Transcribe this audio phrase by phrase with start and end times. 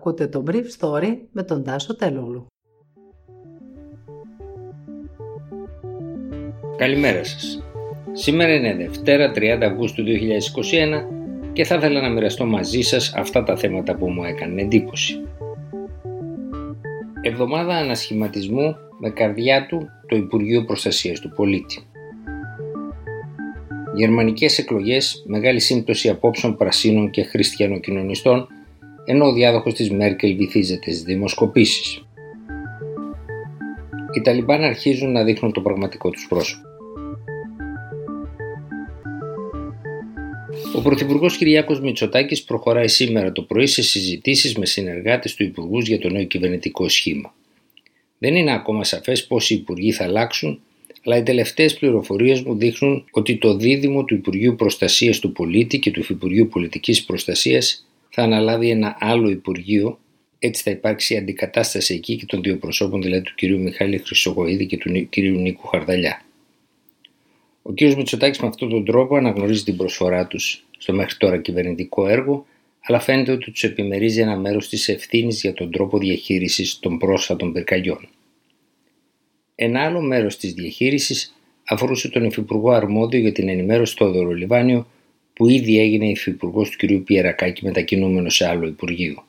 [0.00, 2.46] Ακούτε το Brief Story με τον Τάσο Τελούλου.
[6.76, 7.62] Καλημέρα σας.
[8.12, 11.06] Σήμερα είναι Δευτέρα 30 Αυγούστου 2021
[11.52, 15.14] και θα ήθελα να μοιραστώ μαζί σας αυτά τα θέματα που μου έκανε εντύπωση.
[17.22, 21.86] Εβδομάδα ανασχηματισμού με καρδιά του το Υπουργείο Προστασίας του Πολίτη.
[23.94, 28.48] Γερμανικές εκλογές, μεγάλη σύμπτωση απόψεων πρασίνων και χριστιανοκοινωνιστών,
[29.04, 32.04] ενώ ο διάδοχος της Μέρκελ βυθίζεται στις δημοσκοπήσεις.
[34.12, 36.68] Οι Ταλιμπάν αρχίζουν να δείχνουν το πραγματικό τους πρόσωπο.
[40.76, 45.98] Ο Πρωθυπουργός Κυριάκος Μητσοτάκης προχωράει σήμερα το πρωί σε συζητήσεις με συνεργάτες του Υπουργούς για
[45.98, 47.34] το νέο κυβερνητικό σχήμα.
[48.18, 50.60] Δεν είναι ακόμα σαφές πόσοι υπουργοί θα αλλάξουν
[51.04, 55.90] αλλά οι τελευταίες πληροφορίες μου δείχνουν ότι το δίδυμο του Υπουργείου Προστασίας του Πολίτη και
[55.90, 59.98] του Υφυπουργείου Πολιτικής Προστασίας θα αναλάβει ένα άλλο Υπουργείο,
[60.38, 63.42] έτσι θα υπάρξει αντικατάσταση εκεί και των δύο προσώπων, δηλαδή του κ.
[63.42, 65.16] Μιχάλη Χρυσογοίδη και του κ.
[65.16, 66.22] Νίκου Χαρδαλιά.
[67.62, 67.80] Ο κ.
[67.80, 72.46] Μητσοτάκης με αυτόν τον τρόπο αναγνωρίζει την προσφορά τους στο μέχρι τώρα κυβερνητικό έργο,
[72.80, 77.52] αλλά φαίνεται ότι τους επιμερίζει ένα μέρος της ευθύνης για τον τρόπο διαχείρισης των πρόσφατων
[77.52, 78.08] πυρκαγιών.
[79.54, 81.34] Ένα άλλο μέρος της διαχείρισης
[81.64, 84.86] αφορούσε τον Υφυπουργό Αρμόδιο για την ενημέρωση στο Δωρολιβάνιο,
[85.40, 87.04] που ήδη έγινε Υφυπουργός του κ.
[87.04, 89.24] Πιερακάκη μετακινούμενος σε άλλο Υπουργείο.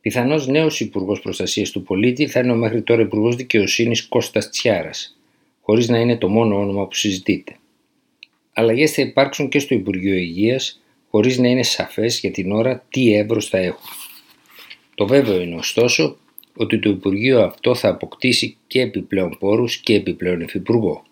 [0.00, 5.18] Πιθανώς νέος Υπουργός Προστασίας του Πολίτη θα είναι ο μέχρι τώρα Υπουργός Δικαιοσύνης Κώστας Τσιάρας,
[5.60, 7.56] χωρίς να είναι το μόνο όνομα που συζητείται.
[8.52, 13.14] Αλλαγές θα υπάρξουν και στο Υπουργείο Υγείας, χωρίς να είναι σαφές για την ώρα τι
[13.14, 13.88] εύρος θα έχουν.
[14.94, 16.16] Το βέβαιο είναι ωστόσο
[16.56, 21.04] ότι το Υπουργείο αυτό θα αποκτήσει και επιπλέον πόρους και επιπλέον υφυπουργό.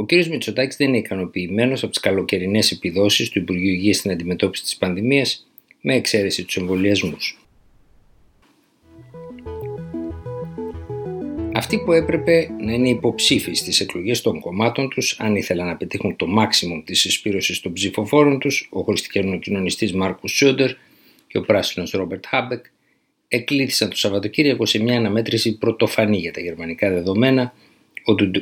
[0.00, 0.12] Ο κ.
[0.12, 5.48] Μητσοτάκης δεν είναι ικανοποιημένος από τις καλοκαιρινές επιδόσεις του Υπουργείου Υγείας στην αντιμετώπιση της πανδημίας,
[5.80, 7.38] με εξαίρεση τους εμβολιασμούς.
[11.54, 16.16] Αυτοί που έπρεπε να είναι υποψήφοι στις εκλογές των κομμάτων τους, αν ήθελαν να πετύχουν
[16.16, 20.70] το μάξιμουμ της συσπήρωση των ψηφοφόρων τους, ο χριστιανοκοινωνιστής Μάρκο Σούντερ
[21.26, 22.64] και ο πράσινος Ρόμπερτ Χάμπεκ,
[23.28, 27.54] εκλήθησαν το Σαββατοκύριακο σε μια αναμέτρηση πρωτοφανή για τα γερμανικά δεδομένα,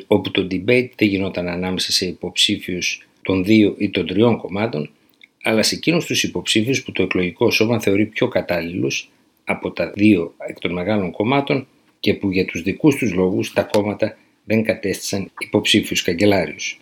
[0.06, 4.90] όπου το debate δεν γινόταν ανάμεσα σε υποψήφιους των δύο ή των τριών κομμάτων,
[5.42, 9.10] αλλά σε εκείνους τους υποψήφιους που το εκλογικό σώμα θεωρεί πιο κατάλληλους
[9.44, 11.66] από τα δύο εκ των μεγάλων κομμάτων
[12.00, 16.80] και που για τους δικούς τους λόγους τα κόμματα δεν κατέστησαν υποψήφιους καγκελάριους.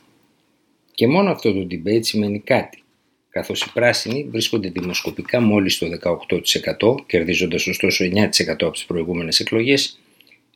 [0.95, 2.83] Και μόνο αυτό το debate σημαίνει κάτι,
[3.31, 10.01] καθώς οι πράσινοι βρίσκονται δημοσκοπικά μόλις στο 18% κερδίζοντας ωστόσο 9% από τις προηγούμενες εκλογές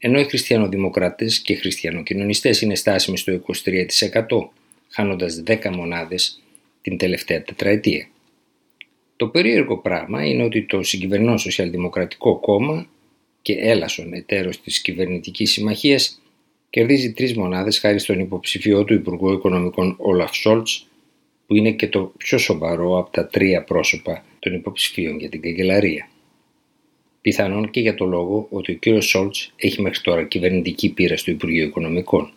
[0.02, 4.48] ενώ οι χριστιανοδημοκράτες και χριστιανοκοινωνιστές είναι στάσιμοι στο 23%
[4.88, 6.42] χάνοντας 10 μονάδες
[6.82, 8.08] την τελευταία τετραετία.
[9.16, 12.86] Το περίεργο πράγμα είναι ότι το συγκυβερνό Σοσιαλδημοκρατικό Κόμμα
[13.42, 16.20] και έλασον εταίρος της κυβερνητικής συμμαχίας
[16.70, 20.86] κερδίζει τρεις μονάδες χάρη στον υποψηφιό του Υπουργού Οικονομικών Όλαφ Σόλτς
[21.46, 26.08] που είναι και το πιο σοβαρό από τα τρία πρόσωπα των υποψηφίων για την καγκελαρία.
[27.20, 29.02] Πιθανόν και για το λόγο ότι ο κ.
[29.02, 32.32] Σόλτς έχει μέχρι τώρα κυβερνητική πείρα στο Υπουργείο Οικονομικών.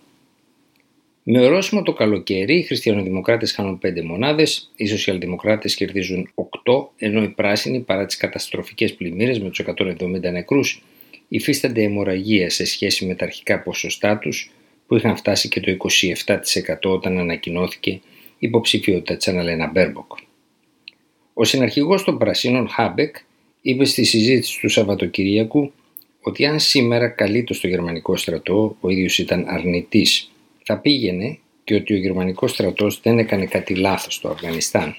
[1.24, 7.30] Με ορόσημο το καλοκαίρι, οι χριστιανοδημοκράτες χάνουν 5 μονάδες, οι σοσιαλδημοκράτες κερδίζουν 8, ενώ οι
[7.30, 10.84] πράσινοι παρά τις καταστροφικές πλημμύρες με τους 170 νεκρούς
[11.28, 14.52] υφίστανται αιμορραγία σε σχέση με τα αρχικά ποσοστά τους
[14.88, 18.02] που είχαν φτάσει και το 27% όταν ανακοινώθηκε
[18.40, 20.12] υποψηφιότητα της Αναλένα Μπέρμποκ.
[21.34, 23.16] Ο συναρχηγός των Πρασίνων Χάμπεκ
[23.66, 25.72] είπε στη συζήτηση του Σαββατοκυριακού
[26.22, 30.31] ότι αν σήμερα καλείτο στο γερμανικό στρατό, ο ίδιος ήταν αρνητής,
[30.63, 34.96] θα πήγαινε και ότι ο γερμανικός στρατός δεν έκανε κάτι λάθος στο Αφγανιστάν,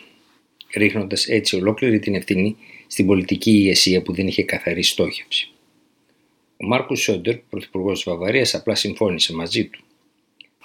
[0.74, 5.48] ρίχνοντας έτσι ολόκληρη την ευθύνη στην πολιτική ηγεσία που δεν είχε καθαρή στόχευση.
[6.56, 9.84] Ο Μάρκος Σόντερ, πρωθυπουργός της Βαβαρίας, απλά συμφώνησε μαζί του.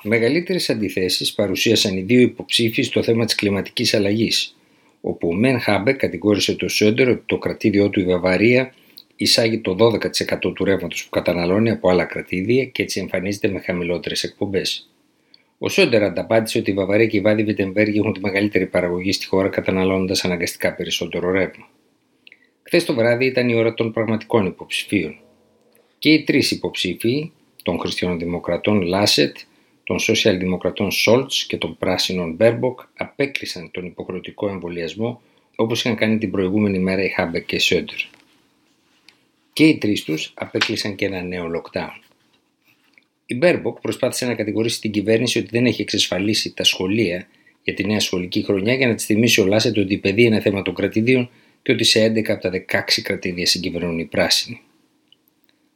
[0.01, 4.58] Μεγαλύτερες αντιθέσεις παρουσίασαν οι δύο υποψήφοι στο θέμα της κλιματικής αλλαγής,
[5.01, 8.73] όπου ο Μεν Χάμπεκ κατηγόρησε το Σόντερ ότι το κρατήδιό του η Βαβαρία
[9.15, 14.23] εισάγει το 12% του ρεύματος που καταναλώνει από άλλα κρατήδια και έτσι εμφανίζεται με χαμηλότερες
[14.23, 14.89] εκπομπές.
[15.57, 19.25] Ο Σόντερ ανταπάντησε ότι η Βαβαρία και η Βάδη Βιτεμβέργη έχουν τη μεγαλύτερη παραγωγή στη
[19.25, 21.67] χώρα καταναλώνοντας αναγκαστικά περισσότερο ρεύμα.
[22.63, 25.19] Χθες το βράδυ ήταν η ώρα των πραγματικών υποψηφίων.
[25.99, 27.31] Και οι τρεις υποψήφοι,
[27.63, 29.37] των χριστιανοδημοκρατών Λάσετ,
[29.89, 35.21] των σοσιαλδημοκρατών Σόλτς και των πράσινων Μπέρμποκ, απέκλεισαν τον υποχρεωτικό εμβολιασμό
[35.55, 37.97] όπως είχαν κάνει την προηγούμενη μέρα οι Χάμπεκ και Σόντερ.
[39.53, 42.01] Και οι τρεις τους απέκλεισαν και ένα νέο lockdown.
[43.25, 47.27] Η Μπέρμποκ προσπάθησε να κατηγορήσει την κυβέρνηση ότι δεν έχει εξασφαλίσει τα σχολεία
[47.63, 50.39] για τη νέα σχολική χρονιά για να της θυμίσει ο Λάσετ ότι η παιδεία είναι
[50.39, 51.29] θέμα των κρατηδίων
[51.61, 54.61] και ότι σε 11 από τα 16 κρατήδια συγκυβερνούν οι πράσινοι.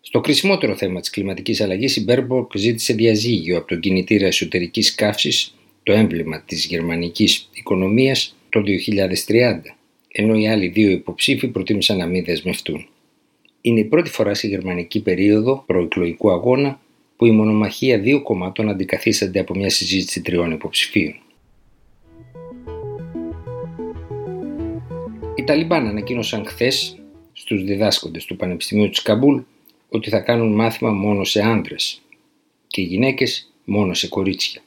[0.05, 5.55] Στο κρισιμότερο θέμα της κλιματικής αλλαγής, η Μπέρμποκ ζήτησε διαζύγιο από τον κινητήρα εσωτερικής καύσης,
[5.83, 9.75] το έμβλημα της γερμανικής οικονομίας, το 2030,
[10.07, 12.87] ενώ οι άλλοι δύο υποψήφοι προτίμησαν να μην δεσμευτούν.
[13.61, 16.79] Είναι η πρώτη φορά στη γερμανική περίοδο προεκλογικού αγώνα
[17.15, 21.15] που η μονομαχία δύο κομμάτων αντικαθίστανται από μια συζήτηση τριών υποψηφίων.
[25.35, 26.97] Οι Ταλιμπάν ανακοίνωσαν χθες
[27.33, 29.41] στους διδάσκοντες του Πανεπιστημίου της Καμπούλ
[29.93, 32.01] ότι θα κάνουν μάθημα μόνο σε άντρες
[32.67, 34.61] και οι γυναίκες μόνο σε κορίτσια.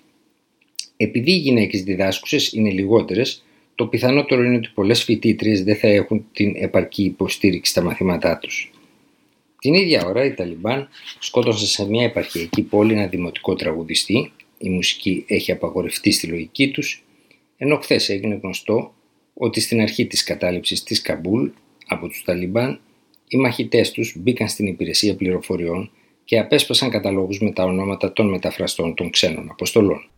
[0.96, 3.44] Επειδή οι γυναίκες διδάσκουσες είναι λιγότερες,
[3.74, 8.70] το πιθανότερο είναι ότι πολλές φοιτήτριες δεν θα έχουν την επαρκή υποστήριξη στα μαθήματά τους.
[9.58, 10.88] Την ίδια ώρα οι Ταλιμπάν
[11.18, 17.04] σκότωσαν σε μια επαρχιακή πόλη ένα δημοτικό τραγουδιστή, η μουσική έχει απαγορευτεί στη λογική τους,
[17.56, 18.94] ενώ χθες έγινε γνωστό
[19.34, 21.48] ότι στην αρχή της κατάληψης της Καμπούλ
[21.86, 22.80] από τους Ταλιμπάν
[23.28, 25.90] οι μαχητές τους μπήκαν στην υπηρεσία πληροφοριών
[26.24, 30.08] και απέσπασαν καταλόγους με τα ονόματα των μεταφραστών των ξένων αποστολών.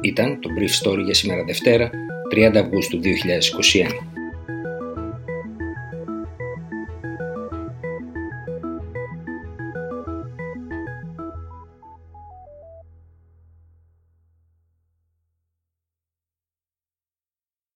[0.00, 1.90] Ήταν το Brief Story για σήμερα Δευτέρα,
[2.34, 4.17] 30 Αυγούστου 2021.